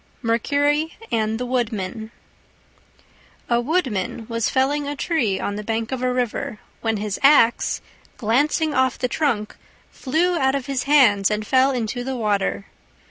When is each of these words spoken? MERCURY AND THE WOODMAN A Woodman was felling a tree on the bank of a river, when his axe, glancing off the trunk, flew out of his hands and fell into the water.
MERCURY 0.23 0.97
AND 1.11 1.39
THE 1.39 1.45
WOODMAN 1.45 2.09
A 3.51 3.61
Woodman 3.61 4.25
was 4.27 4.49
felling 4.49 4.87
a 4.87 4.95
tree 4.95 5.39
on 5.39 5.57
the 5.57 5.63
bank 5.63 5.91
of 5.91 6.01
a 6.01 6.11
river, 6.11 6.57
when 6.81 6.97
his 6.97 7.19
axe, 7.21 7.81
glancing 8.17 8.73
off 8.73 8.97
the 8.97 9.07
trunk, 9.07 9.55
flew 9.91 10.39
out 10.39 10.55
of 10.55 10.65
his 10.65 10.85
hands 10.85 11.29
and 11.29 11.45
fell 11.45 11.69
into 11.69 12.03
the 12.03 12.15
water. 12.15 12.65